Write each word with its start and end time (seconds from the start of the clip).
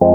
Hey, 0.00 0.08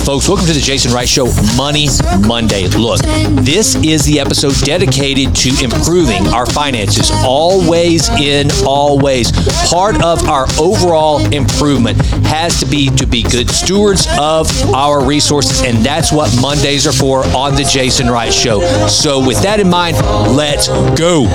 folks, 0.00 0.28
welcome 0.28 0.46
to 0.46 0.52
the 0.52 0.60
Jason 0.60 0.92
Wright 0.92 1.08
Show 1.08 1.26
Money 1.56 1.86
Monday. 2.26 2.66
Look, 2.66 3.00
this 3.44 3.76
is 3.76 4.04
the 4.04 4.18
episode 4.18 4.54
dedicated 4.64 5.32
to 5.36 5.64
improving 5.64 6.26
our 6.34 6.44
finances, 6.44 7.12
always 7.12 8.08
in 8.20 8.50
always. 8.66 9.30
Part 9.70 10.02
of 10.02 10.28
our 10.28 10.48
overall 10.58 11.24
improvement 11.32 11.98
has 12.26 12.58
to 12.58 12.66
be 12.66 12.90
to 12.96 13.06
be 13.06 13.22
good 13.22 13.48
stewards 13.48 14.08
of 14.18 14.50
our 14.74 15.04
resources, 15.04 15.62
and 15.62 15.78
that's 15.86 16.10
what 16.10 16.36
Mondays 16.42 16.84
are 16.84 16.92
for 16.92 17.24
on 17.28 17.54
the 17.54 17.62
Jason 17.62 18.08
Wright 18.08 18.34
Show. 18.34 18.60
So, 18.88 19.24
with 19.24 19.40
that 19.42 19.60
in 19.60 19.70
mind, 19.70 19.96
let's 20.36 20.66
go. 20.98 21.26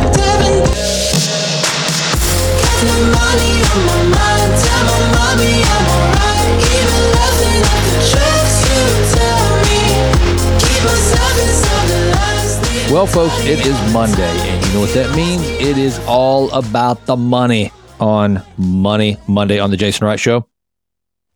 Well, 12.94 13.08
folks, 13.08 13.34
it 13.46 13.66
is 13.66 13.94
Monday, 13.94 14.22
and 14.22 14.66
you 14.66 14.74
know 14.74 14.82
what 14.82 14.94
that 14.94 15.16
means? 15.16 15.42
It 15.44 15.80
is 15.80 16.00
all 16.08 16.52
about 16.52 17.06
the 17.08 17.16
money 17.16 17.72
on 18.00 18.44
Money 18.58 19.18
Monday 19.28 19.58
on 19.60 19.72
the 19.72 19.78
Jason 19.78 20.06
Wright 20.06 20.20
Show. 20.20 20.48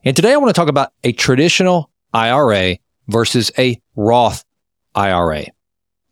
And 0.04 0.16
today 0.16 0.34
I 0.34 0.38
want 0.38 0.54
to 0.54 0.60
talk 0.60 0.70
about 0.70 0.94
a 1.04 1.14
traditional 1.14 1.90
IRA 2.14 2.78
versus 3.08 3.52
a 3.58 3.82
Roth 3.96 4.46
IRA. 4.94 5.46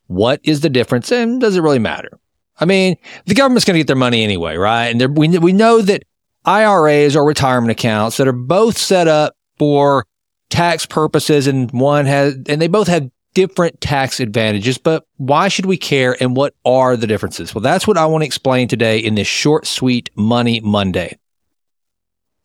What 0.08 0.40
is 0.44 0.62
the 0.62 0.70
difference, 0.70 1.12
and 1.12 1.40
does 1.40 1.55
it 1.55 1.62
really 1.62 1.80
matter? 1.80 2.20
I 2.58 2.66
mean, 2.66 2.98
the 3.26 3.36
government's 3.36 3.66
going 3.66 3.76
to 3.76 3.80
get 3.80 3.88
their 3.88 3.95
money 3.95 4.23
anyway, 4.23 4.55
right? 4.55 4.88
And 4.88 5.18
we 5.18 5.38
we 5.40 5.54
know 5.54 5.82
that 5.82 6.04
IRAs 6.46 7.16
are 7.16 7.26
retirement 7.26 7.71
accounts 7.71 8.18
that 8.18 8.27
are 8.27 8.34
both 8.34 8.77
set 8.77 9.07
up 9.07 9.35
for 9.57 10.05
tax 10.49 10.85
purposes, 10.85 11.48
and 11.48 11.70
one 11.71 12.05
has, 12.05 12.35
and 12.48 12.62
they 12.62 12.68
both 12.68 12.88
have 12.88 13.10
different 13.34 13.82
tax 13.82 14.20
advantages. 14.20 14.77
But 14.77 15.05
why 15.18 15.49
should 15.49 15.65
we 15.65 15.77
care, 15.77 16.15
and 16.21 16.35
what 16.35 16.54
are 16.63 16.96
the 16.96 17.07
differences? 17.07 17.54
Well, 17.54 17.62
that's 17.62 17.88
what 17.88 17.98
I 17.98 18.05
want 18.05 18.21
to 18.21 18.27
explain 18.27 18.68
today 18.68 18.99
in 18.99 19.15
this 19.15 19.27
short, 19.27 19.68
sweet 19.68 20.10
Money 20.15 20.62
Monday. 20.62 21.18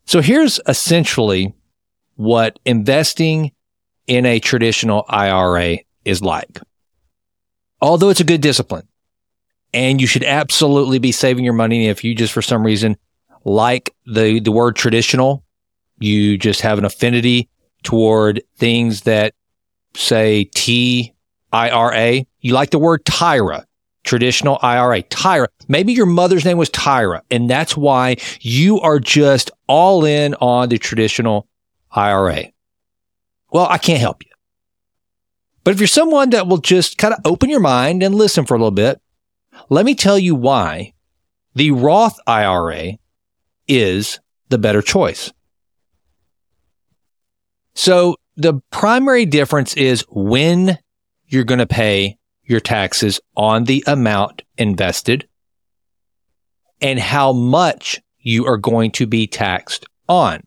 So 0.07 0.21
here's 0.21 0.59
essentially 0.67 1.55
what 2.17 2.59
investing 2.65 3.53
in 4.09 4.27
a 4.27 4.41
traditional 4.41 5.05
IRA 5.09 5.79
is 6.05 6.21
like. 6.21 6.59
Although 7.81 8.09
it's 8.09 8.21
a 8.21 8.25
good 8.25 8.41
discipline 8.41 8.89
and 9.73 10.01
you 10.01 10.07
should 10.07 10.25
absolutely 10.25 10.99
be 10.99 11.13
saving 11.13 11.45
your 11.45 11.55
money. 11.55 11.89
If 11.89 12.05
you 12.05 12.15
just 12.15 12.33
for 12.33 12.43
some 12.43 12.65
reason 12.65 12.97
like 13.45 13.95
the, 14.07 14.41
the 14.41 14.53
word 14.53 14.77
traditional, 14.77 15.45
you 15.99 16.39
just 16.39 16.61
have 16.63 16.79
an 16.79 16.85
affinity 16.85 17.49
toward 17.83 18.43
things 18.57 19.03
that 19.03 19.35
say 19.95 20.45
T 20.55 21.15
I 21.53 21.71
R 21.71 21.93
A. 21.95 22.27
You 22.41 22.55
like 22.55 22.71
the 22.71 22.79
word 22.79 23.05
Tyra, 23.05 23.65
traditional 24.05 24.59
IRA, 24.63 25.03
Tyra. 25.05 25.47
Maybe 25.69 25.93
your 25.93 26.07
mother's 26.07 26.45
name 26.45 26.59
was 26.59 26.71
Tyra, 26.71 27.21
and 27.31 27.49
that's 27.49 27.77
why 27.77 28.17
you 28.41 28.81
are 28.81 28.99
just 28.99 29.51
all 29.67 30.05
in 30.05 30.35
on 30.35 30.69
the 30.69 30.79
traditional 30.79 31.47
IRA. 31.93 32.45
Well, 33.53 33.67
I 33.67 33.79
can't 33.79 34.01
help 34.01 34.25
you. 34.25 34.31
But 35.65 35.75
if 35.75 35.81
you're 35.81 35.87
someone 35.87 36.31
that 36.31 36.47
will 36.47 36.59
just 36.59 36.99
kind 36.99 37.13
of 37.13 37.21
open 37.25 37.51
your 37.51 37.61
mind 37.61 38.03
and 38.03 38.15
listen 38.15 38.47
for 38.47 38.55
a 38.55 38.59
little 38.59 38.71
bit, 38.71 39.01
let 39.69 39.85
me 39.85 39.95
tell 39.95 40.19
you 40.19 40.35
why 40.35 40.95
the 41.55 41.71
Roth 41.73 42.19
IRA 42.27 42.93
is 43.69 44.19
the 44.49 44.59
better 44.59 44.83
choice. 44.83 45.33
So 47.75 48.17
the 48.37 48.61
primary 48.71 49.27
difference 49.27 49.75
is 49.75 50.05
when 50.11 50.79
you're 51.27 51.45
going 51.45 51.59
to 51.59 51.67
pay 51.67 52.19
your 52.43 52.61
taxes 52.61 53.21
on 53.37 53.65
the 53.65 53.85
amount 53.87 54.43
invested 54.59 55.29
and 56.81 56.99
how 56.99 57.33
much 57.33 58.01
you 58.19 58.47
are 58.47 58.57
going 58.57 58.91
to 58.93 59.07
be 59.07 59.27
taxed 59.27 59.85
on. 60.09 60.43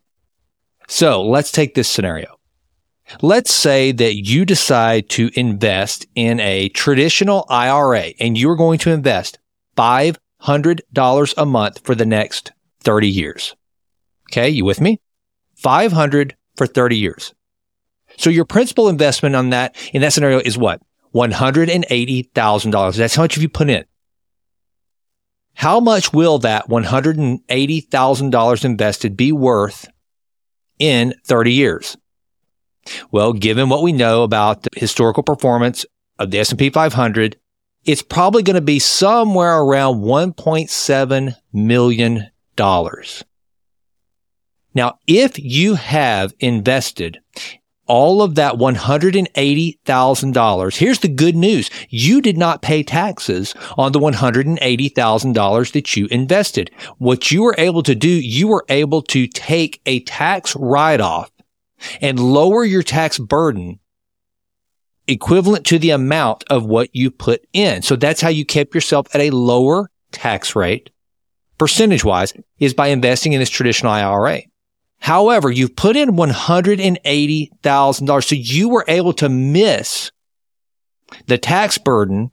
So 0.88 1.23
let's 1.23 1.52
take 1.52 1.75
this 1.75 1.88
scenario. 1.88 2.38
Let's 3.22 3.53
say 3.53 3.91
that 3.91 4.16
you 4.16 4.46
decide 4.46 5.09
to 5.09 5.30
invest 5.36 6.08
in 6.16 6.40
a 6.40 6.69
traditional 6.69 7.46
IRA 7.50 8.14
and 8.19 8.38
you're 8.38 8.56
going 8.56 8.80
to 8.80 8.91
invest 8.91 9.40
$500 9.78 11.34
a 11.38 11.46
month 11.46 11.80
for 11.84 11.96
the 11.96 12.06
next 12.06 12.52
30 12.81 13.09
years. 13.09 13.56
Okay. 14.31 14.50
You 14.50 14.66
with 14.66 14.81
me? 14.81 15.00
500 15.56 16.36
for 16.56 16.68
30 16.68 16.97
years. 16.97 17.34
So 18.18 18.30
your 18.30 18.46
principal 18.46 18.90
investment 18.90 19.35
on 19.35 19.50
that 19.52 19.75
in 19.94 20.02
that 20.02 20.14
scenario 20.14 20.40
is 20.40 20.58
what? 20.58 20.81
$180,000. 21.14 22.96
That's 22.96 23.16
how 23.16 23.24
much 23.24 23.38
you 23.38 23.50
put 23.50 23.70
in. 23.70 23.85
How 25.56 25.80
much 25.80 26.12
will 26.12 26.40
that 26.40 26.68
$180,000 26.68 28.66
invested 28.66 29.16
be 29.16 29.31
worth 29.31 29.88
in 30.80 31.14
30 31.25 31.53
years? 31.53 31.96
Well, 33.11 33.33
given 33.33 33.69
what 33.69 33.83
we 33.83 33.91
know 33.91 34.23
about 34.23 34.63
the 34.63 34.69
historical 34.75 35.23
performance 35.23 35.85
of 36.19 36.31
the 36.31 36.39
S&P 36.39 36.69
500, 36.69 37.38
it's 37.85 38.01
probably 38.01 38.44
going 38.44 38.55
to 38.55 38.61
be 38.61 38.79
somewhere 38.79 39.59
around 39.59 40.01
$1.7 40.01 41.35
million. 41.51 42.31
Now, 44.75 44.97
if 45.05 45.38
you 45.38 45.75
have 45.75 46.33
invested 46.39 47.19
all 47.85 48.22
of 48.22 48.35
that 48.35 48.53
$180,000, 48.53 50.77
here's 50.77 50.99
the 50.99 51.09
good 51.09 51.35
news. 51.35 51.69
You 51.89 52.22
did 52.22 52.38
not 52.38 52.61
pay 52.61 52.83
taxes 52.83 53.53
on 53.77 53.91
the 53.91 53.99
$180,000 53.99 55.72
that 55.73 55.97
you 55.97 56.07
invested. 56.09 56.72
What 56.97 57.29
you 57.31 57.43
were 57.43 57.55
able 57.57 57.83
to 57.83 57.93
do, 57.93 58.07
you 58.07 58.47
were 58.47 58.63
able 58.69 59.01
to 59.01 59.27
take 59.27 59.81
a 59.85 59.99
tax 60.01 60.55
write-off 60.55 61.29
and 62.01 62.19
lower 62.19 62.63
your 62.63 62.83
tax 62.83 63.19
burden 63.19 63.79
equivalent 65.07 65.66
to 65.66 65.79
the 65.79 65.89
amount 65.89 66.44
of 66.49 66.66
what 66.66 66.95
you 66.95 67.11
put 67.11 67.45
in. 67.53 67.81
So 67.81 67.95
that's 67.95 68.21
how 68.21 68.29
you 68.29 68.45
kept 68.45 68.73
yourself 68.73 69.07
at 69.13 69.21
a 69.21 69.31
lower 69.31 69.89
tax 70.11 70.55
rate, 70.55 70.89
percentage 71.57 72.05
wise, 72.05 72.33
is 72.59 72.73
by 72.73 72.88
investing 72.88 73.33
in 73.33 73.39
this 73.39 73.49
traditional 73.49 73.91
IRA. 73.91 74.43
However, 74.99 75.51
you've 75.51 75.75
put 75.75 75.97
in 75.97 76.11
$180,000. 76.11 78.23
So 78.23 78.35
you 78.35 78.69
were 78.69 78.85
able 78.88 79.11
to 79.13 79.27
miss 79.27 80.11
the 81.27 81.38
tax 81.38 81.77
burden 81.77 82.31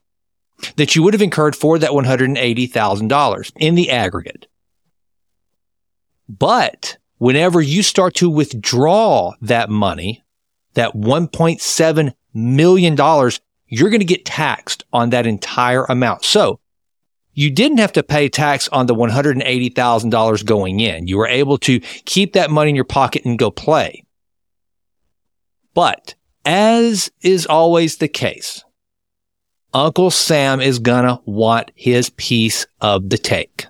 that 0.76 0.94
you 0.94 1.02
would 1.02 1.14
have 1.14 1.22
incurred 1.22 1.56
for 1.56 1.80
that 1.80 1.90
$180,000 1.90 3.52
in 3.56 3.74
the 3.74 3.90
aggregate. 3.90 4.46
But 6.28 6.98
whenever 7.20 7.60
you 7.60 7.82
start 7.82 8.14
to 8.14 8.30
withdraw 8.30 9.32
that 9.42 9.68
money, 9.68 10.24
that 10.72 10.94
$1.7 10.94 12.14
million, 12.32 12.96
you're 13.68 13.90
going 13.90 14.00
to 14.00 14.06
get 14.06 14.24
taxed 14.24 14.84
on 14.90 15.10
that 15.10 15.26
entire 15.26 15.84
amount. 15.84 16.24
So 16.24 16.60
you 17.34 17.50
didn't 17.50 17.76
have 17.76 17.92
to 17.92 18.02
pay 18.02 18.30
tax 18.30 18.68
on 18.68 18.86
the 18.86 18.94
$180,000 18.94 20.46
going 20.46 20.80
in. 20.80 21.06
You 21.06 21.18
were 21.18 21.28
able 21.28 21.58
to 21.58 21.80
keep 21.80 22.32
that 22.32 22.50
money 22.50 22.70
in 22.70 22.76
your 22.76 22.86
pocket 22.86 23.26
and 23.26 23.38
go 23.38 23.50
play. 23.50 24.02
But 25.74 26.14
as 26.46 27.10
is 27.20 27.44
always 27.44 27.98
the 27.98 28.08
case, 28.08 28.64
Uncle 29.74 30.10
Sam 30.10 30.62
is 30.62 30.78
gonna 30.78 31.20
want 31.26 31.70
his 31.74 32.08
piece 32.10 32.66
of 32.80 33.10
the 33.10 33.18
cake. 33.18 33.66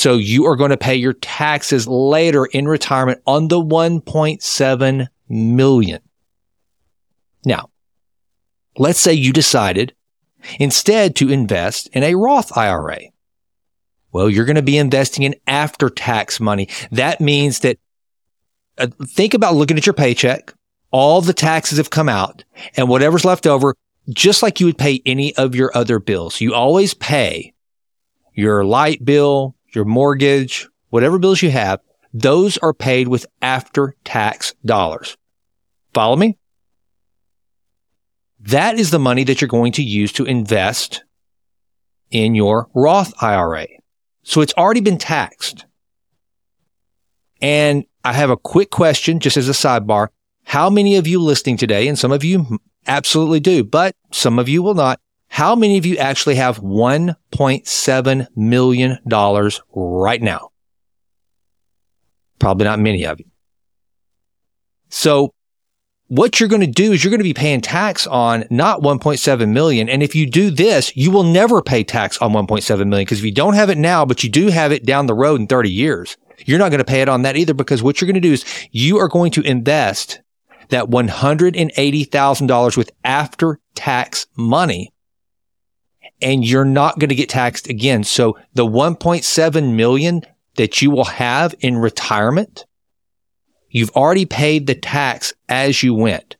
So 0.00 0.14
you 0.14 0.46
are 0.46 0.56
going 0.56 0.70
to 0.70 0.78
pay 0.78 0.94
your 0.94 1.12
taxes 1.12 1.86
later 1.86 2.46
in 2.46 2.66
retirement 2.66 3.20
on 3.26 3.48
the 3.48 3.62
1.7 3.62 5.08
million. 5.28 6.00
Now, 7.44 7.68
let's 8.78 8.98
say 8.98 9.12
you 9.12 9.34
decided 9.34 9.92
instead 10.58 11.16
to 11.16 11.28
invest 11.28 11.90
in 11.92 12.02
a 12.02 12.14
Roth 12.14 12.56
IRA. 12.56 13.00
Well, 14.10 14.30
you're 14.30 14.46
going 14.46 14.56
to 14.56 14.62
be 14.62 14.78
investing 14.78 15.24
in 15.24 15.34
after 15.46 15.90
tax 15.90 16.40
money. 16.40 16.70
That 16.90 17.20
means 17.20 17.58
that 17.58 17.76
uh, 18.78 18.86
think 19.06 19.34
about 19.34 19.54
looking 19.54 19.76
at 19.76 19.84
your 19.84 19.92
paycheck. 19.92 20.54
All 20.92 21.20
the 21.20 21.34
taxes 21.34 21.76
have 21.76 21.90
come 21.90 22.08
out 22.08 22.42
and 22.74 22.88
whatever's 22.88 23.26
left 23.26 23.46
over, 23.46 23.74
just 24.08 24.42
like 24.42 24.60
you 24.60 24.66
would 24.66 24.78
pay 24.78 25.02
any 25.04 25.36
of 25.36 25.54
your 25.54 25.70
other 25.76 25.98
bills. 25.98 26.40
You 26.40 26.54
always 26.54 26.94
pay 26.94 27.52
your 28.32 28.64
light 28.64 29.04
bill, 29.04 29.56
your 29.74 29.84
mortgage, 29.84 30.68
whatever 30.88 31.18
bills 31.18 31.42
you 31.42 31.50
have. 31.50 31.80
Those 32.12 32.58
are 32.58 32.74
paid 32.74 33.08
with 33.08 33.26
after 33.40 33.94
tax 34.04 34.54
dollars. 34.64 35.16
Follow 35.94 36.16
me? 36.16 36.36
That 38.40 38.78
is 38.78 38.90
the 38.90 38.98
money 38.98 39.24
that 39.24 39.40
you're 39.40 39.48
going 39.48 39.72
to 39.72 39.82
use 39.82 40.12
to 40.12 40.24
invest 40.24 41.04
in 42.10 42.34
your 42.34 42.68
Roth 42.74 43.12
IRA. 43.22 43.66
So 44.22 44.40
it's 44.40 44.54
already 44.54 44.80
been 44.80 44.98
taxed. 44.98 45.66
And 47.40 47.84
I 48.04 48.12
have 48.12 48.30
a 48.30 48.36
quick 48.36 48.70
question 48.70 49.20
just 49.20 49.36
as 49.36 49.48
a 49.48 49.52
sidebar. 49.52 50.08
How 50.44 50.70
many 50.70 50.96
of 50.96 51.06
you 51.06 51.20
listening 51.20 51.56
today, 51.56 51.86
and 51.86 51.98
some 51.98 52.12
of 52.12 52.24
you 52.24 52.58
absolutely 52.86 53.40
do, 53.40 53.62
but 53.62 53.94
some 54.10 54.38
of 54.38 54.48
you 54.48 54.62
will 54.62 54.74
not, 54.74 55.00
how 55.30 55.54
many 55.54 55.78
of 55.78 55.86
you 55.86 55.96
actually 55.96 56.34
have 56.34 56.58
$1.7 56.58 58.26
million 58.36 58.98
right 59.72 60.22
now? 60.22 60.50
Probably 62.40 62.64
not 62.64 62.80
many 62.80 63.06
of 63.06 63.20
you. 63.20 63.26
So 64.88 65.32
what 66.08 66.40
you're 66.40 66.48
going 66.48 66.62
to 66.62 66.66
do 66.66 66.92
is 66.92 67.04
you're 67.04 67.12
going 67.12 67.20
to 67.20 67.24
be 67.24 67.32
paying 67.32 67.60
tax 67.60 68.08
on 68.08 68.44
not 68.50 68.80
1.7 68.80 69.52
million. 69.52 69.88
And 69.88 70.02
if 70.02 70.16
you 70.16 70.28
do 70.28 70.50
this, 70.50 70.96
you 70.96 71.12
will 71.12 71.22
never 71.22 71.62
pay 71.62 71.84
tax 71.84 72.18
on 72.18 72.32
1.7 72.32 72.88
million 72.88 73.04
because 73.04 73.20
if 73.20 73.24
you 73.24 73.30
don't 73.30 73.54
have 73.54 73.70
it 73.70 73.78
now, 73.78 74.04
but 74.04 74.24
you 74.24 74.30
do 74.30 74.48
have 74.48 74.72
it 74.72 74.84
down 74.84 75.06
the 75.06 75.14
road 75.14 75.40
in 75.40 75.46
30 75.46 75.70
years, 75.70 76.16
you're 76.44 76.58
not 76.58 76.70
going 76.70 76.78
to 76.78 76.84
pay 76.84 77.02
it 77.02 77.08
on 77.08 77.22
that 77.22 77.36
either 77.36 77.54
because 77.54 77.84
what 77.84 78.00
you're 78.00 78.06
going 78.10 78.20
to 78.20 78.28
do 78.28 78.32
is 78.32 78.44
you 78.72 78.98
are 78.98 79.06
going 79.06 79.30
to 79.30 79.42
invest 79.42 80.20
that 80.70 80.86
$180,000 80.86 82.76
with 82.76 82.90
after 83.04 83.60
tax 83.76 84.26
money 84.36 84.92
and 86.22 86.44
you're 86.44 86.64
not 86.64 86.98
going 86.98 87.08
to 87.08 87.14
get 87.14 87.28
taxed 87.28 87.68
again. 87.68 88.04
So 88.04 88.38
the 88.54 88.66
1.7 88.66 89.74
million 89.74 90.22
that 90.56 90.82
you 90.82 90.90
will 90.90 91.04
have 91.04 91.54
in 91.60 91.78
retirement, 91.78 92.66
you've 93.68 93.90
already 93.90 94.26
paid 94.26 94.66
the 94.66 94.74
tax 94.74 95.32
as 95.48 95.82
you 95.82 95.94
went. 95.94 96.36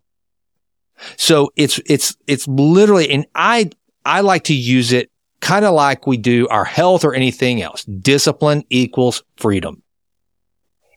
So 1.17 1.51
it's, 1.57 1.81
it's, 1.87 2.17
it's 2.27 2.47
literally, 2.47 3.11
and 3.11 3.27
I, 3.35 3.71
I 4.05 4.21
like 4.21 4.45
to 4.45 4.55
use 4.55 4.93
it 4.93 5.11
kind 5.41 5.65
of 5.65 5.75
like 5.75 6.07
we 6.07 6.17
do 6.17 6.47
our 6.49 6.65
health 6.65 7.05
or 7.05 7.15
anything 7.15 7.63
else. 7.63 7.85
Discipline 7.85 8.65
equals 8.69 9.23
freedom. 9.37 9.83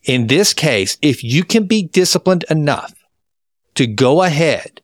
In 0.04 0.28
this 0.28 0.54
case, 0.54 0.98
if 1.02 1.24
you 1.24 1.46
can 1.46 1.66
be 1.66 1.84
disciplined 1.84 2.44
enough 2.50 2.94
to 3.76 3.88
go 3.88 4.22
ahead 4.22 4.82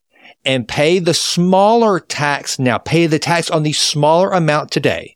and 0.50 0.68
pay 0.68 0.98
the 0.98 1.14
smaller 1.14 2.00
tax 2.00 2.58
now, 2.58 2.80
pay 2.80 3.06
the 3.06 3.20
tax 3.20 3.52
on 3.52 3.62
the 3.62 3.72
smaller 3.72 4.32
amount 4.32 4.72
today, 4.72 5.16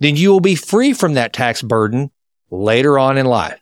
then 0.00 0.16
you 0.16 0.28
will 0.30 0.40
be 0.40 0.56
free 0.56 0.92
from 0.92 1.14
that 1.14 1.32
tax 1.32 1.62
burden 1.62 2.10
later 2.50 2.98
on 2.98 3.16
in 3.16 3.26
life. 3.26 3.60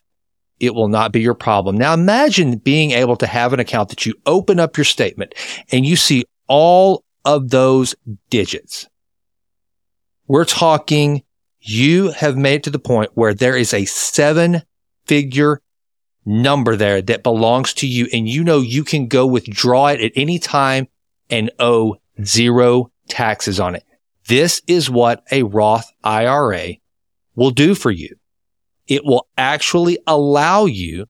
It 0.61 0.75
will 0.75 0.89
not 0.89 1.13
be 1.13 1.21
your 1.21 1.35
problem. 1.35 1.77
Now 1.77 1.93
imagine 1.93 2.57
being 2.57 2.93
able 2.93 3.17
to 3.17 3.27
have 3.27 3.53
an 3.53 3.61
account 3.61 3.91
that 3.91 4.07
you 4.07 4.15
open 4.25 4.59
up 4.59 4.79
your 4.79 4.87
statement 4.87 5.35
and 5.71 5.85
you 5.85 5.95
see 5.95 6.25
all 6.49 7.05
of 7.27 7.51
those 7.51 7.95
digits. 8.31 8.89
We're 10.27 10.47
talking 10.47 11.23
you 11.61 12.13
have 12.13 12.39
made 12.39 12.55
it 12.55 12.63
to 12.63 12.71
the 12.71 12.79
point 12.79 13.11
where 13.13 13.35
there 13.35 13.59
is 13.59 13.75
a 13.75 13.85
seven 13.85 14.63
figure 15.05 15.61
number 16.25 16.77
there 16.77 17.03
that 17.03 17.23
belongs 17.23 17.75
to 17.75 17.87
you 17.87 18.07
and 18.13 18.29
you 18.29 18.45
know 18.45 18.61
you 18.61 18.85
can 18.85 19.09
go 19.09 19.27
withdraw 19.27 19.89
it 19.89 20.01
at 20.01 20.13
any 20.15 20.39
time 20.39 20.89
and 21.31 21.51
owe 21.59 21.97
zero 22.25 22.91
taxes 23.09 23.59
on 23.59 23.75
it. 23.75 23.85
This 24.29 24.63
is 24.67 24.89
what 24.89 25.25
a 25.31 25.43
Roth 25.43 25.91
IRA 26.05 26.75
will 27.35 27.51
do 27.51 27.75
for 27.75 27.91
you. 27.91 28.17
It 28.87 29.05
will 29.05 29.27
actually 29.37 29.99
allow 30.07 30.67
you 30.67 31.07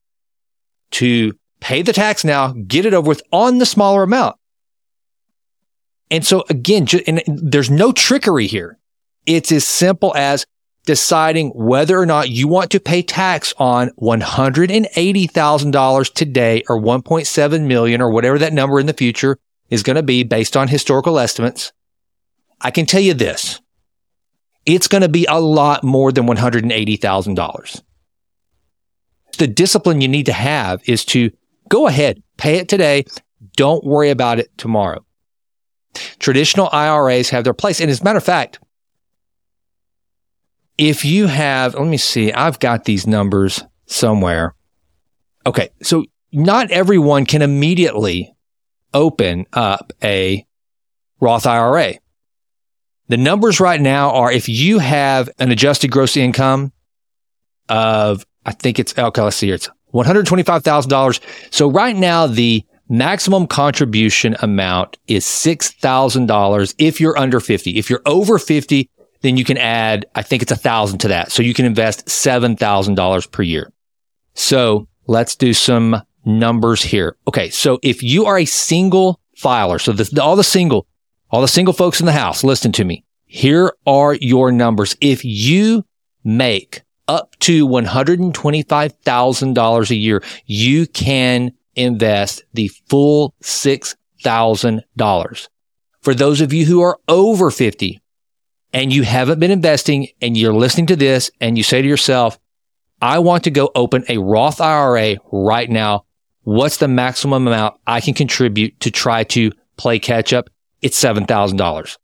to 0.93 1.35
pay 1.61 1.82
the 1.82 1.93
tax 1.93 2.25
now, 2.25 2.53
get 2.67 2.87
it 2.87 2.94
over 2.94 3.09
with 3.09 3.23
on 3.32 3.59
the 3.59 3.67
smaller 3.67 4.03
amount. 4.03 4.37
And 6.11 6.26
so 6.26 6.44
again, 6.50 6.87
and 7.06 7.23
there's 7.26 7.70
no 7.70 7.93
trickery 7.93 8.47
here. 8.47 8.79
It's 9.25 9.53
as 9.53 9.67
simple 9.67 10.14
as 10.14 10.44
deciding 10.84 11.50
whether 11.50 11.99
or 11.99 12.06
not 12.06 12.29
you 12.29 12.49
want 12.49 12.73
to 12.73 12.81
pay 12.81 13.02
tax 13.02 13.55
on 13.58 13.90
$180,000 14.00 16.14
today 16.14 16.62
or 16.69 16.81
1.7 16.81 17.67
million 17.67 18.00
or 18.00 18.11
whatever 18.11 18.38
that 18.38 18.52
number 18.52 18.81
in 18.81 18.87
the 18.87 18.93
future 18.93 19.38
is 19.70 19.82
going 19.82 19.96
to 19.96 20.02
be 20.02 20.25
based 20.25 20.56
on 20.56 20.69
historical 20.69 21.19
estimates. 21.19 21.73
I 22.61 22.70
can 22.70 22.87
tell 22.87 23.00
you 23.00 23.14
this. 23.14 23.61
It's 24.67 24.88
going 24.88 25.02
to 25.02 25.08
be 25.08 25.26
a 25.26 25.40
lot 25.40 25.82
more 25.82 26.12
than 26.12 26.26
$180,000. 26.26 27.82
The 29.38 29.46
discipline 29.46 30.00
you 30.00 30.08
need 30.08 30.26
to 30.26 30.32
have 30.32 30.87
is 30.88 31.05
to 31.06 31.31
go 31.69 31.87
ahead, 31.87 32.23
pay 32.37 32.56
it 32.56 32.69
today. 32.69 33.05
Don't 33.56 33.85
worry 33.85 34.11
about 34.11 34.38
it 34.38 34.56
tomorrow. 34.58 35.05
Traditional 36.19 36.69
IRAs 36.73 37.31
have 37.31 37.44
their 37.44 37.55
place. 37.55 37.81
And 37.81 37.90
as 37.90 38.00
a 38.00 38.05
matter 38.05 38.19
of 38.19 38.25
fact, 38.25 38.61
if 40.78 41.04
you 41.04 41.26
have, 41.26 41.74
let 41.74 41.86
me 41.86 41.96
see, 41.96 42.32
I've 42.32 42.58
got 42.58 42.84
these 42.84 43.06
numbers 43.06 43.62
somewhere. 43.86 44.54
Okay. 45.46 45.70
So 45.82 46.04
not 46.32 46.70
everyone 46.70 47.26
can 47.26 47.42
immediately 47.42 48.34
open 48.94 49.46
up 49.52 49.92
a 50.02 50.46
Roth 51.20 51.46
IRA. 51.46 51.94
The 53.08 53.16
numbers 53.16 53.60
right 53.60 53.80
now 53.80 54.10
are 54.12 54.32
if 54.32 54.48
you 54.48 54.78
have 54.78 55.28
an 55.38 55.50
adjusted 55.50 55.90
gross 55.90 56.16
income 56.16 56.72
of, 57.68 58.25
I 58.46 58.52
think 58.52 58.78
it's, 58.78 58.96
okay, 58.96 59.22
let's 59.22 59.36
see 59.36 59.46
here. 59.46 59.56
It's 59.56 59.68
$125,000. 59.92 61.20
So 61.50 61.70
right 61.70 61.94
now, 61.94 62.26
the 62.26 62.64
maximum 62.88 63.46
contribution 63.46 64.36
amount 64.40 64.98
is 65.06 65.25
$6,000 65.25 66.75
if 66.78 67.00
you're 67.00 67.18
under 67.18 67.40
50. 67.40 67.78
If 67.78 67.90
you're 67.90 68.02
over 68.06 68.38
50, 68.38 68.90
then 69.22 69.36
you 69.36 69.44
can 69.44 69.58
add, 69.58 70.06
I 70.14 70.22
think 70.22 70.42
it's 70.42 70.52
a 70.52 70.56
thousand 70.56 71.00
to 71.00 71.08
that. 71.08 71.32
So 71.32 71.42
you 71.42 71.54
can 71.54 71.64
invest 71.64 72.06
$7,000 72.06 73.30
per 73.30 73.42
year. 73.42 73.72
So 74.34 74.86
let's 75.06 75.34
do 75.36 75.54
some 75.54 76.02
numbers 76.24 76.82
here. 76.82 77.16
Okay. 77.26 77.50
So 77.50 77.80
if 77.82 78.02
you 78.02 78.26
are 78.26 78.38
a 78.38 78.44
single 78.44 79.20
filer, 79.36 79.78
so 79.78 79.94
all 80.20 80.36
the 80.36 80.44
single, 80.44 80.86
all 81.30 81.40
the 81.40 81.48
single 81.48 81.74
folks 81.74 82.00
in 82.00 82.06
the 82.06 82.12
house, 82.12 82.44
listen 82.44 82.70
to 82.72 82.84
me. 82.84 83.04
Here 83.24 83.72
are 83.86 84.14
your 84.14 84.52
numbers. 84.52 84.94
If 85.00 85.25
you 85.25 85.84
make 86.22 86.82
up 87.08 87.34
to 87.40 87.66
$125,000 87.66 89.90
a 89.90 89.96
year, 89.96 90.22
you 90.46 90.86
can 90.86 91.50
invest 91.75 92.44
the 92.52 92.68
full 92.88 93.34
$6,000. 93.42 95.48
For 96.02 96.14
those 96.14 96.40
of 96.40 96.52
you 96.52 96.66
who 96.66 96.80
are 96.82 97.00
over 97.08 97.50
50, 97.50 98.00
and 98.72 98.92
you 98.92 99.02
haven't 99.02 99.38
been 99.38 99.50
investing 99.50 100.08
and 100.20 100.36
you're 100.36 100.54
listening 100.54 100.86
to 100.86 100.96
this 100.96 101.30
and 101.40 101.56
you 101.56 101.64
say 101.64 101.82
to 101.82 101.88
yourself, 101.88 102.38
I 103.00 103.18
want 103.18 103.44
to 103.44 103.50
go 103.50 103.70
open 103.75 104.04
a 104.08 104.18
Roth 104.18 104.61
IRA 104.61 105.16
right 105.30 105.68
now. 105.68 106.04
What's 106.44 106.78
the 106.78 106.88
maximum 106.88 107.47
amount 107.47 107.78
I 107.87 108.00
can 108.00 108.14
contribute 108.14 108.80
to 108.80 108.90
try 108.90 109.25
to 109.25 109.52
play 109.76 109.99
catch 109.99 110.32
up? 110.32 110.49
It's 110.80 111.00
$7,000. 111.00 111.97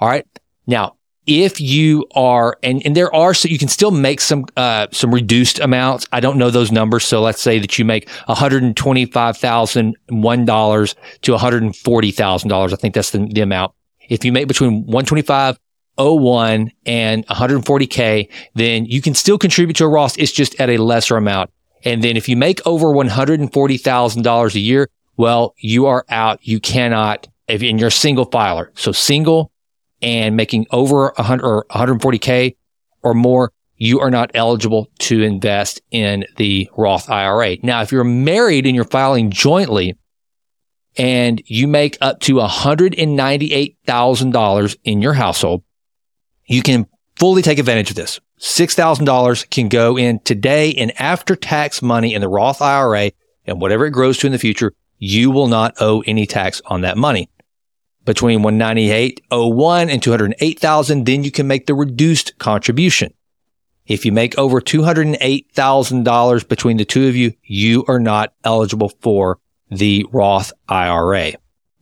All 0.00 0.08
right. 0.08 0.26
Now, 0.66 0.96
if 1.26 1.60
you 1.60 2.06
are, 2.14 2.58
and, 2.62 2.82
and 2.84 2.94
there 2.94 3.12
are, 3.14 3.32
so 3.32 3.48
you 3.48 3.58
can 3.58 3.68
still 3.68 3.90
make 3.90 4.20
some, 4.20 4.44
uh, 4.56 4.88
some 4.92 5.14
reduced 5.14 5.58
amounts. 5.58 6.06
I 6.12 6.20
don't 6.20 6.36
know 6.36 6.50
those 6.50 6.70
numbers. 6.70 7.04
So 7.04 7.22
let's 7.22 7.40
say 7.40 7.58
that 7.58 7.78
you 7.78 7.84
make 7.84 8.08
$125,001 8.28 10.94
to 11.22 11.32
$140,000. 11.32 12.72
I 12.72 12.76
think 12.76 12.94
that's 12.94 13.10
the, 13.10 13.28
the 13.32 13.40
amount. 13.40 13.72
If 14.08 14.24
you 14.24 14.32
make 14.32 14.48
between 14.48 14.82
125 14.82 15.58
01 15.98 16.72
and 16.86 17.26
140K, 17.26 18.30
then 18.54 18.86
you 18.86 19.00
can 19.00 19.14
still 19.14 19.38
contribute 19.38 19.76
to 19.76 19.84
a 19.84 19.88
Roth. 19.88 20.18
It's 20.18 20.32
just 20.32 20.58
at 20.60 20.70
a 20.70 20.78
lesser 20.78 21.16
amount. 21.16 21.50
And 21.84 22.02
then 22.02 22.16
if 22.16 22.28
you 22.28 22.36
make 22.36 22.66
over 22.66 22.86
$140,000 22.86 24.54
a 24.54 24.58
year, 24.58 24.90
well, 25.16 25.54
you 25.58 25.86
are 25.86 26.04
out. 26.08 26.40
You 26.42 26.58
cannot, 26.60 27.28
if 27.46 27.62
and 27.62 27.78
you're 27.78 27.88
a 27.88 27.92
single 27.92 28.24
filer. 28.24 28.72
So 28.74 28.92
single 28.92 29.52
and 30.02 30.36
making 30.36 30.66
over 30.70 31.12
100 31.16 31.44
or 31.44 31.66
140K 31.70 32.56
or 33.02 33.14
more, 33.14 33.52
you 33.76 34.00
are 34.00 34.10
not 34.10 34.30
eligible 34.34 34.90
to 35.00 35.22
invest 35.22 35.82
in 35.90 36.24
the 36.36 36.70
Roth 36.76 37.10
IRA. 37.10 37.56
Now, 37.62 37.82
if 37.82 37.92
you're 37.92 38.04
married 38.04 38.66
and 38.66 38.74
you're 38.74 38.84
filing 38.84 39.30
jointly 39.30 39.96
and 40.96 41.42
you 41.46 41.66
make 41.66 41.98
up 42.00 42.20
to 42.20 42.36
$198,000 42.36 44.76
in 44.84 45.02
your 45.02 45.14
household, 45.14 45.64
you 46.46 46.62
can 46.62 46.86
fully 47.16 47.42
take 47.42 47.58
advantage 47.58 47.90
of 47.90 47.96
this. 47.96 48.20
$6,000 48.40 49.50
can 49.50 49.68
go 49.68 49.96
in 49.96 50.18
today 50.20 50.70
in 50.70 50.90
after 50.92 51.36
tax 51.36 51.80
money 51.80 52.14
in 52.14 52.20
the 52.20 52.28
Roth 52.28 52.60
IRA 52.60 53.12
and 53.46 53.60
whatever 53.60 53.86
it 53.86 53.92
grows 53.92 54.18
to 54.18 54.26
in 54.26 54.32
the 54.32 54.38
future, 54.38 54.72
you 54.98 55.30
will 55.30 55.46
not 55.46 55.74
owe 55.80 56.02
any 56.06 56.26
tax 56.26 56.60
on 56.66 56.80
that 56.82 56.96
money. 56.96 57.30
Between 58.04 58.40
198.01 58.40 59.90
and 59.90 60.02
208,000, 60.02 61.06
then 61.06 61.24
you 61.24 61.30
can 61.30 61.46
make 61.46 61.66
the 61.66 61.74
reduced 61.74 62.38
contribution. 62.38 63.14
If 63.86 64.04
you 64.04 64.12
make 64.12 64.36
over 64.38 64.60
$208,000 64.60 66.48
between 66.48 66.76
the 66.76 66.84
two 66.84 67.06
of 67.06 67.16
you, 67.16 67.32
you 67.42 67.84
are 67.86 68.00
not 68.00 68.32
eligible 68.44 68.90
for 69.00 69.38
the 69.70 70.06
Roth 70.10 70.52
IRA. 70.68 71.32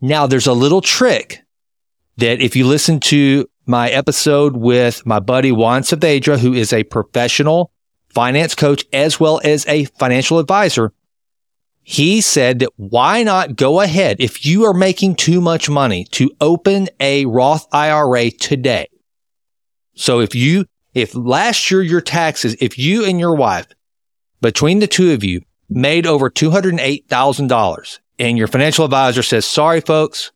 Now 0.01 0.27
there's 0.27 0.47
a 0.47 0.53
little 0.53 0.81
trick 0.81 1.45
that 2.17 2.41
if 2.41 2.57
you 2.57 2.67
listen 2.67 3.01
to 3.01 3.49
my 3.67 3.89
episode 3.91 4.57
with 4.57 5.05
my 5.07 5.21
buddy 5.21 5.53
Juan 5.53 5.83
Saavedra, 5.83 6.39
who 6.39 6.53
is 6.53 6.73
a 6.73 6.85
professional 6.85 7.71
finance 8.09 8.55
coach 8.55 8.85
as 8.93 9.19
well 9.19 9.41
as 9.45 9.67
a 9.67 9.85
financial 9.85 10.39
advisor, 10.39 10.93
he 11.83 12.21
said 12.21 12.61
that 12.61 12.71
why 12.77 13.23
not 13.23 13.57
go 13.57 13.81
ahead 13.81 14.17
if 14.21 14.47
you 14.47 14.65
are 14.65 14.75
making 14.75 15.17
too 15.17 15.41
much 15.41 15.69
money 15.69 16.05
to 16.13 16.31
open 16.41 16.89
a 17.01 17.25
Roth 17.27 17.67
IRA 17.73 18.31
today. 18.31 18.89
So 19.95 20.21
if 20.21 20.35
you, 20.35 20.67
if 20.95 21.15
last 21.15 21.71
year 21.71 21.83
your 21.83 22.01
taxes, 22.01 22.57
if 22.61 22.79
you 22.79 23.05
and 23.05 23.19
your 23.19 23.35
wife, 23.35 23.67
between 24.41 24.79
the 24.79 24.87
two 24.87 25.13
of 25.13 25.25
you 25.25 25.43
made 25.69 26.07
over 26.07 26.31
$208,000 26.31 27.99
and 28.19 28.39
your 28.39 28.47
financial 28.47 28.85
advisor 28.85 29.23
says, 29.23 29.45
sorry, 29.45 29.81
folks, 29.81 30.33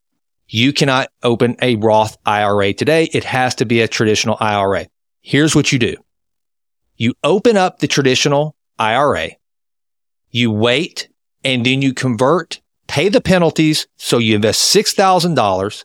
you 0.49 0.73
cannot 0.73 1.11
open 1.23 1.57
a 1.61 1.77
Roth 1.77 2.17
IRA 2.25 2.73
today. 2.73 3.09
It 3.13 3.25
has 3.25 3.55
to 3.57 3.65
be 3.65 3.81
a 3.81 3.89
traditional 3.89 4.37
IRA. 4.41 4.87
Here's 5.21 5.55
what 5.57 5.73
you 5.73 5.79
do. 5.79 5.97
You 6.97 7.15
open 7.25 7.57
up 7.57 7.79
the 7.79 7.89
traditional 7.89 8.57
IRA. 8.79 9.31
You 10.31 10.51
wait 10.53 11.09
and 11.45 11.67
then 11.67 11.83
you 11.83 11.93
convert, 11.93 12.61
pay 12.87 13.09
the 13.09 13.21
penalties. 13.21 13.87
So 13.97 14.19
you 14.19 14.37
invest 14.37 14.75
$6,000, 14.75 15.85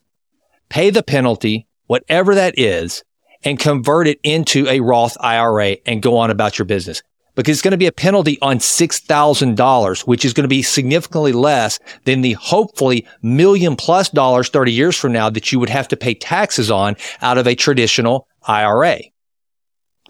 pay 0.69 0.89
the 0.89 1.03
penalty, 1.03 1.67
whatever 1.87 2.35
that 2.35 2.57
is, 2.57 3.03
and 3.43 3.59
convert 3.59 4.07
it 4.07 4.19
into 4.23 4.67
a 4.67 4.79
Roth 4.79 5.17
IRA 5.19 5.77
and 5.85 6.01
go 6.01 6.17
on 6.17 6.29
about 6.29 6.59
your 6.59 6.65
business. 6.65 7.01
Because 7.41 7.57
it's 7.57 7.62
going 7.63 7.71
to 7.71 7.77
be 7.77 7.88
a 7.88 7.91
penalty 7.91 8.38
on 8.41 8.60
$6,000, 8.60 10.01
which 10.01 10.25
is 10.25 10.33
going 10.33 10.43
to 10.43 10.48
be 10.48 10.62
significantly 10.62 11.31
less 11.31 11.79
than 12.03 12.21
the 12.21 12.33
hopefully 12.33 13.07
million 13.21 13.75
plus 13.75 14.10
dollars 14.10 14.50
30 14.50 14.71
years 14.71 14.95
from 14.95 15.12
now 15.12 15.29
that 15.29 15.51
you 15.51 15.60
would 15.60 15.69
have 15.69 15.88
to 15.88 15.98
pay 15.98 16.13
taxes 16.13 16.69
on 16.69 16.95
out 17.21 17.38
of 17.38 17.48
a 17.48 17.55
traditional 17.55 18.27
IRA. 18.43 19.00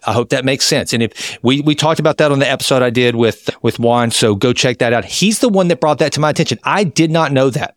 I 0.04 0.12
hope 0.12 0.30
that 0.30 0.44
makes 0.44 0.66
sense. 0.66 0.92
And 0.92 1.02
if 1.02 1.38
we, 1.42 1.60
we 1.60 1.74
talked 1.74 2.00
about 2.00 2.18
that 2.18 2.32
on 2.32 2.38
the 2.38 2.50
episode 2.50 2.82
I 2.82 2.90
did 2.90 3.16
with, 3.16 3.48
with 3.62 3.78
Juan. 3.78 4.10
So 4.10 4.34
go 4.34 4.52
check 4.52 4.78
that 4.78 4.92
out. 4.92 5.04
He's 5.04 5.38
the 5.38 5.48
one 5.48 5.68
that 5.68 5.80
brought 5.80 5.98
that 5.98 6.12
to 6.12 6.20
my 6.20 6.30
attention. 6.30 6.58
I 6.64 6.84
did 6.84 7.10
not 7.10 7.32
know 7.32 7.50
that. 7.50 7.76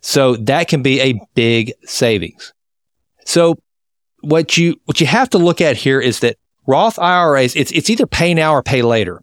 So 0.00 0.36
that 0.36 0.68
can 0.68 0.82
be 0.82 1.00
a 1.00 1.20
big 1.34 1.72
savings. 1.84 2.52
So 3.24 3.56
what 4.20 4.58
you, 4.58 4.80
what 4.84 5.00
you 5.00 5.06
have 5.06 5.30
to 5.30 5.38
look 5.38 5.60
at 5.60 5.76
here 5.76 6.00
is 6.00 6.20
that 6.20 6.36
Roth 6.70 6.98
IRAs, 7.00 7.56
it's, 7.56 7.72
it's 7.72 7.90
either 7.90 8.06
pay 8.06 8.32
now 8.32 8.54
or 8.54 8.62
pay 8.62 8.82
later. 8.82 9.22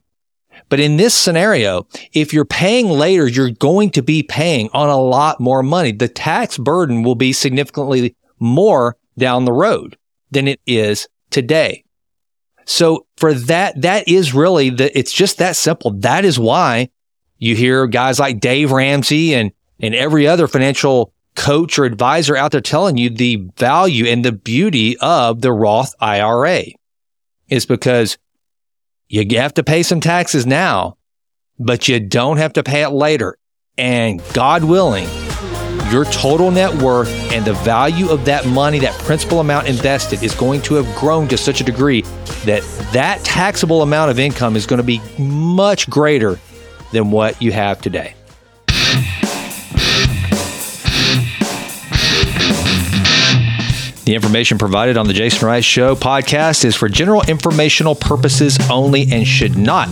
But 0.67 0.81
in 0.81 0.97
this 0.97 1.13
scenario, 1.13 1.87
if 2.11 2.33
you're 2.33 2.43
paying 2.43 2.89
later, 2.89 3.25
you're 3.25 3.51
going 3.51 3.91
to 3.91 4.01
be 4.01 4.21
paying 4.21 4.69
on 4.73 4.89
a 4.89 4.99
lot 4.99 5.39
more 5.39 5.63
money. 5.63 5.93
The 5.93 6.09
tax 6.09 6.57
burden 6.57 7.03
will 7.03 7.15
be 7.15 7.31
significantly 7.31 8.17
more 8.37 8.97
down 9.17 9.45
the 9.45 9.53
road 9.53 9.97
than 10.29 10.47
it 10.47 10.59
is 10.67 11.07
today. 11.29 11.85
So 12.65 13.05
for 13.15 13.33
that, 13.33 13.81
that 13.81 14.09
is 14.09 14.33
really 14.33 14.69
the, 14.69 14.97
it's 14.97 15.13
just 15.13 15.37
that 15.37 15.55
simple. 15.55 15.91
That 15.91 16.25
is 16.25 16.37
why 16.37 16.89
you 17.37 17.55
hear 17.55 17.87
guys 17.87 18.19
like 18.19 18.41
Dave 18.41 18.73
Ramsey 18.73 19.33
and, 19.33 19.53
and 19.79 19.95
every 19.95 20.27
other 20.27 20.49
financial 20.49 21.13
coach 21.35 21.79
or 21.79 21.85
advisor 21.85 22.35
out 22.35 22.51
there 22.51 22.59
telling 22.59 22.97
you 22.97 23.09
the 23.09 23.47
value 23.55 24.05
and 24.05 24.25
the 24.25 24.33
beauty 24.33 24.97
of 24.97 25.39
the 25.39 25.53
Roth 25.53 25.93
IRA 26.01 26.63
is 27.49 27.65
because 27.65 28.17
you 29.09 29.25
have 29.39 29.53
to 29.55 29.63
pay 29.63 29.83
some 29.83 29.99
taxes 29.99 30.45
now, 30.45 30.97
but 31.59 31.87
you 31.87 31.99
don't 31.99 32.37
have 32.37 32.53
to 32.53 32.63
pay 32.63 32.83
it 32.83 32.89
later. 32.89 33.37
And 33.77 34.21
God 34.33 34.63
willing, 34.63 35.07
your 35.91 36.05
total 36.05 36.51
net 36.51 36.73
worth 36.81 37.09
and 37.31 37.45
the 37.45 37.53
value 37.53 38.09
of 38.09 38.25
that 38.25 38.45
money, 38.47 38.79
that 38.79 38.99
principal 39.01 39.39
amount 39.39 39.67
invested 39.67 40.23
is 40.23 40.35
going 40.35 40.61
to 40.63 40.75
have 40.75 40.95
grown 40.97 41.27
to 41.29 41.37
such 41.37 41.61
a 41.61 41.63
degree 41.63 42.01
that 42.45 42.63
that 42.91 43.23
taxable 43.23 43.81
amount 43.81 44.11
of 44.11 44.19
income 44.19 44.55
is 44.55 44.65
going 44.65 44.77
to 44.77 44.83
be 44.83 45.01
much 45.17 45.89
greater 45.89 46.39
than 46.91 47.11
what 47.11 47.41
you 47.41 47.51
have 47.51 47.81
today. 47.81 48.13
The 54.07 54.15
information 54.15 54.57
provided 54.57 54.95
on 54.95 55.05
the 55.05 55.13
Jason 55.13 55.45
Wright 55.45 55.61
Show 55.61 55.93
podcast 55.93 56.63
is 56.63 56.77
for 56.77 56.87
general 56.87 57.23
informational 57.23 57.93
purposes 57.93 58.57
only 58.69 59.05
and 59.11 59.27
should 59.27 59.57
not 59.57 59.89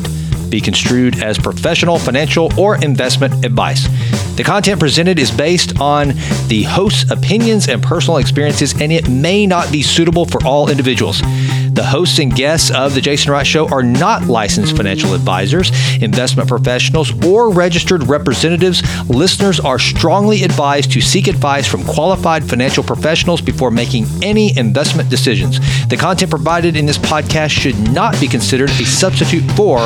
be 0.49 0.61
construed 0.61 1.21
as 1.21 1.37
professional, 1.37 1.99
financial, 1.99 2.49
or 2.57 2.81
investment 2.81 3.43
advice. 3.43 3.89
The 4.37 4.43
content 4.45 4.79
presented 4.79 5.19
is 5.19 5.31
based 5.31 5.81
on 5.81 6.13
the 6.47 6.63
host's 6.63 7.11
opinions 7.11 7.67
and 7.67 7.83
personal 7.83 8.19
experiences, 8.19 8.73
and 8.79 8.89
it 8.89 9.09
may 9.09 9.45
not 9.45 9.69
be 9.69 9.81
suitable 9.81 10.25
for 10.25 10.41
all 10.45 10.69
individuals. 10.69 11.21
The 11.75 11.83
hosts 11.83 12.19
and 12.19 12.33
guests 12.33 12.71
of 12.71 12.95
The 12.95 13.01
Jason 13.01 13.33
Wright 13.33 13.45
Show 13.45 13.67
are 13.67 13.83
not 13.83 14.27
licensed 14.27 14.77
financial 14.77 15.13
advisors, 15.13 15.71
investment 16.01 16.47
professionals, 16.47 17.11
or 17.25 17.49
registered 17.49 18.03
representatives. 18.03 18.81
Listeners 19.09 19.59
are 19.59 19.77
strongly 19.77 20.43
advised 20.43 20.93
to 20.93 21.01
seek 21.01 21.27
advice 21.27 21.67
from 21.67 21.83
qualified 21.83 22.45
financial 22.45 22.81
professionals 22.81 23.41
before 23.41 23.71
making 23.71 24.05
any 24.23 24.57
investment 24.57 25.09
decisions. 25.09 25.59
The 25.89 25.97
content 25.97 26.29
provided 26.29 26.77
in 26.77 26.85
this 26.85 26.97
podcast 26.97 27.49
should 27.49 27.77
not 27.91 28.17
be 28.21 28.29
considered 28.29 28.69
a 28.69 28.85
substitute 28.85 29.43
for 29.51 29.85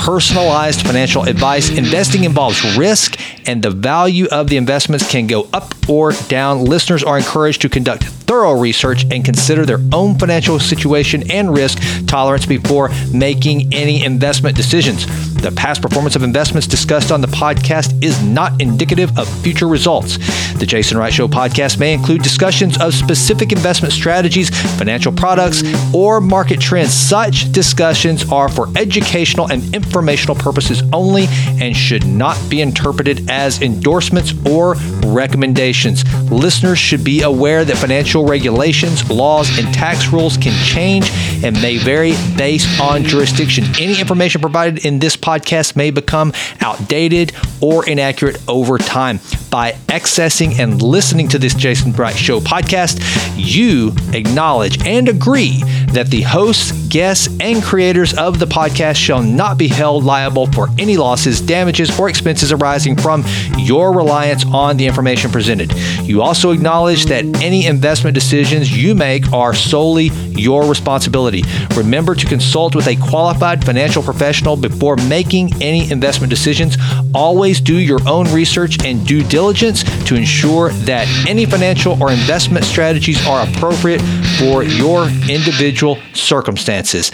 personalized 0.00 0.86
financial 0.86 1.24
advice. 1.24 1.68
Investing 1.76 2.24
involves 2.24 2.64
risk, 2.78 3.19
and 3.46 3.62
the 3.62 3.70
value 3.70 4.26
of 4.30 4.48
the 4.48 4.56
investments 4.56 5.10
can 5.10 5.26
go 5.26 5.48
up 5.52 5.74
or 5.88 6.12
down. 6.28 6.64
Listeners 6.64 7.02
are 7.02 7.18
encouraged 7.18 7.62
to 7.62 7.68
conduct 7.68 8.04
thorough 8.04 8.58
research 8.58 9.04
and 9.10 9.24
consider 9.24 9.66
their 9.66 9.80
own 9.92 10.18
financial 10.18 10.58
situation 10.58 11.30
and 11.30 11.52
risk 11.52 11.78
tolerance 12.06 12.46
before 12.46 12.90
making 13.12 13.72
any 13.74 14.04
investment 14.04 14.56
decisions. 14.56 15.06
The 15.40 15.50
past 15.50 15.80
performance 15.80 16.16
of 16.16 16.22
investments 16.22 16.66
discussed 16.66 17.10
on 17.10 17.22
the 17.22 17.26
podcast 17.26 18.04
is 18.04 18.22
not 18.22 18.60
indicative 18.60 19.18
of 19.18 19.26
future 19.42 19.66
results. 19.66 20.18
The 20.58 20.66
Jason 20.66 20.98
Wright 20.98 21.10
Show 21.10 21.28
podcast 21.28 21.78
may 21.78 21.94
include 21.94 22.22
discussions 22.22 22.78
of 22.78 22.92
specific 22.92 23.50
investment 23.50 23.94
strategies, 23.94 24.50
financial 24.76 25.12
products, 25.12 25.62
or 25.94 26.20
market 26.20 26.60
trends. 26.60 26.92
Such 26.92 27.50
discussions 27.52 28.30
are 28.30 28.50
for 28.50 28.68
educational 28.76 29.50
and 29.50 29.74
informational 29.74 30.34
purposes 30.34 30.82
only 30.92 31.24
and 31.58 31.74
should 31.74 32.06
not 32.06 32.36
be 32.50 32.60
interpreted 32.60 33.30
as 33.30 33.62
endorsements 33.62 34.34
or 34.46 34.74
recommendations. 35.06 36.04
Listeners 36.30 36.78
should 36.78 37.02
be 37.02 37.22
aware 37.22 37.64
that 37.64 37.78
financial 37.78 38.26
regulations, 38.26 39.08
laws, 39.08 39.58
and 39.58 39.72
tax 39.72 40.12
rules 40.12 40.36
can 40.36 40.52
change 40.66 41.10
and 41.42 41.60
may 41.62 41.78
vary 41.78 42.12
based 42.36 42.78
on 42.78 43.04
jurisdiction. 43.04 43.64
Any 43.78 43.98
information 43.98 44.42
provided 44.42 44.84
in 44.84 44.98
this 44.98 45.16
podcast 45.16 45.29
may 45.76 45.90
become 45.90 46.32
outdated 46.60 47.32
or 47.60 47.88
inaccurate 47.88 48.38
over 48.48 48.78
time. 48.78 49.20
By 49.50 49.72
accessing 49.88 50.58
and 50.58 50.80
listening 50.80 51.28
to 51.28 51.38
this 51.38 51.54
Jason 51.54 51.92
Wright 51.92 52.16
Show 52.16 52.40
podcast, 52.40 53.00
you 53.36 53.92
acknowledge 54.12 54.84
and 54.86 55.08
agree 55.08 55.62
that 55.92 56.08
the 56.08 56.22
hosts, 56.22 56.72
guests, 56.88 57.28
and 57.40 57.62
creators 57.62 58.14
of 58.14 58.38
the 58.38 58.46
podcast 58.46 58.96
shall 58.96 59.22
not 59.22 59.58
be 59.58 59.68
held 59.68 60.04
liable 60.04 60.46
for 60.52 60.68
any 60.78 60.96
losses, 60.96 61.40
damages, 61.40 61.98
or 61.98 62.08
expenses 62.08 62.52
arising 62.52 62.96
from 62.96 63.24
your 63.58 63.92
reliance 63.92 64.44
on 64.46 64.76
the 64.76 64.86
information 64.86 65.30
presented. 65.30 65.72
You 66.02 66.22
also 66.22 66.52
acknowledge 66.52 67.06
that 67.06 67.24
any 67.42 67.66
investment 67.66 68.14
decisions 68.14 68.76
you 68.76 68.94
make 68.94 69.32
are 69.32 69.54
solely 69.54 70.10
your 70.40 70.64
responsibility. 70.64 71.44
Remember 71.76 72.14
to 72.14 72.26
consult 72.26 72.74
with 72.74 72.88
a 72.88 72.96
qualified 72.96 73.64
financial 73.64 74.02
professional 74.02 74.56
before 74.56 74.96
making 74.96 75.62
any 75.62 75.90
investment 75.90 76.30
decisions. 76.30 76.76
Always 77.14 77.60
do 77.60 77.78
your 77.78 78.00
own 78.08 78.32
research 78.32 78.84
and 78.84 79.06
due 79.06 79.22
diligence 79.22 79.84
to 80.06 80.14
ensure 80.16 80.70
that 80.70 81.06
any 81.28 81.46
financial 81.46 82.02
or 82.02 82.10
investment 82.10 82.64
strategies 82.64 83.24
are 83.26 83.46
appropriate 83.46 84.00
for 84.38 84.62
your 84.62 85.08
individual 85.28 85.98
circumstances. 86.14 87.12